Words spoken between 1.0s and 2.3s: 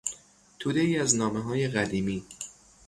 نامههای قدیمی